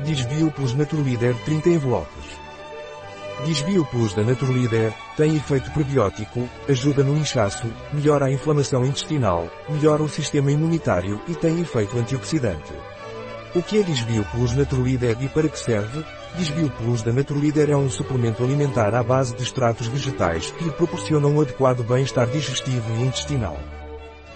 [0.00, 2.24] Desvio Plus Naturleader 30 envelopes.
[3.46, 10.02] Desvio Plus da Naturleader tem efeito prebiótico, ajuda no inchaço, melhora a inflamação intestinal, melhora
[10.02, 12.72] o sistema imunitário e tem efeito antioxidante.
[13.54, 16.04] O que é Desvio Plus Naturleader e para que serve?
[16.36, 20.72] Desvio Plus da Naturleader é um suplemento alimentar à base de extratos vegetais que lhe
[20.72, 23.56] proporcionam um adequado bem-estar digestivo e intestinal.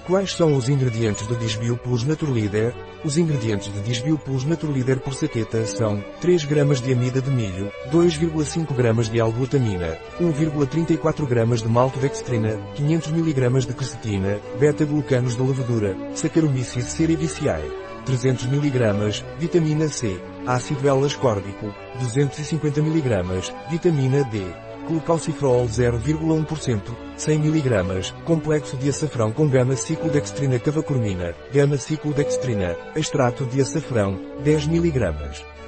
[0.08, 2.74] Quais são os ingredientes do Desvio Plus Naturleader?
[3.04, 7.70] Os ingredientes de Desvio Plus Naturleader por saqueta são 3 gramas de amida de milho,
[7.92, 15.94] 2,5 gramas de L-glutamina, 1,34 gramas de maltodextrina, 500 mg de quercetina, beta-glucanos de levedura,
[16.14, 17.70] Saccharomyces cerevisiae,
[18.06, 21.66] 300 mg, vitamina C, ácido L-ascórbico,
[22.00, 26.80] 250 mg, vitamina D, glucalciferol 0,1%,
[27.16, 35.58] 100 mg, complexo de açafrão com gama-ciclodextrina cavacormina, gama-ciclodextrina, extrato de açafrão, 10 mg.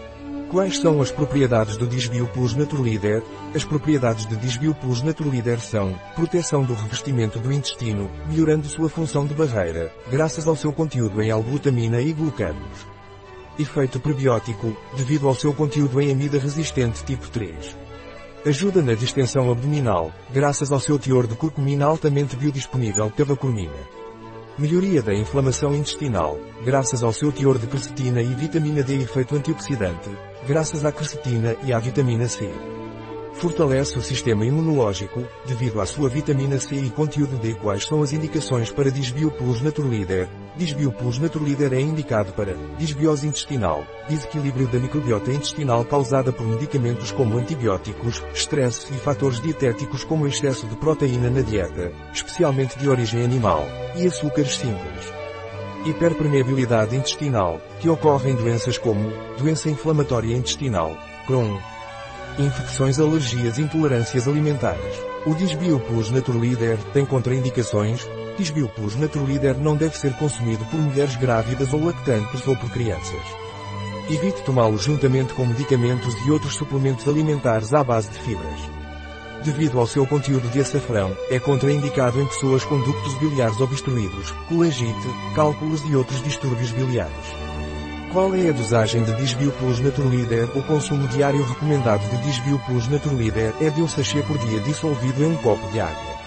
[0.51, 3.23] Quais são as propriedades do Disbio Plus Naturleader?
[3.55, 9.27] As propriedades de Disbio Plus Naturleader são proteção do revestimento do intestino, melhorando sua função
[9.27, 12.87] de barreira, graças ao seu conteúdo em L-glutamina e glucanos.
[13.57, 17.77] Efeito prebiótico, devido ao seu conteúdo em amida resistente tipo 3.
[18.45, 23.77] Ajuda na distensão abdominal, graças ao seu teor de curcumina altamente biodisponível cavacormina.
[24.59, 30.09] Melhoria da inflamação intestinal, graças ao seu teor de quercetina e vitamina D efeito antioxidante,
[30.49, 32.51] graças à quercetina e à vitamina C.
[33.41, 37.55] Fortalece o sistema imunológico, devido à sua vitamina C e conteúdo D.
[37.55, 40.29] Quais são as indicações para Disbio Plus Naturleader?
[40.59, 47.13] Disbio Plus Naturleader é indicado para disbiose intestinal, desequilíbrio da microbiota intestinal causada por medicamentos
[47.13, 53.25] como antibióticos, estresse e fatores dietéticos como excesso de proteína na dieta, especialmente de origem
[53.25, 55.15] animal, e açúcares simples.
[55.87, 60.95] Hiperpermeabilidade intestinal, que ocorre em doenças como doença inflamatória intestinal,
[61.27, 61.59] Crohn,
[62.39, 64.97] infecções, alergias e intolerâncias alimentares.
[65.27, 68.09] O Disbio Plus Naturleader tem contraindicações.
[68.39, 73.23] Disbio Plus Naturleader não deve ser consumido por mulheres grávidas ou lactantes ou por crianças.
[74.09, 78.61] Evite tomá-lo juntamente com medicamentos e outros suplementos alimentares à base de fibras.
[79.45, 85.09] Devido ao seu conteúdo de açafrão, é contraindicado em pessoas com ductos biliares obstruídos, colangite,
[85.35, 87.15] cálculos e outros distúrbios biliares.
[88.13, 90.49] Qual é a dosagem de Disbio Plus Naturleader?
[90.59, 95.23] O consumo diário recomendado de Disbio Plus Naturleader é de um sachê por dia dissolvido
[95.23, 96.19] em um copo de água.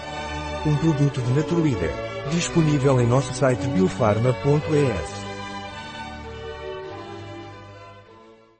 [0.64, 1.92] Um produto de Naturleader.
[2.30, 5.13] Disponível em nosso site biofarma.es.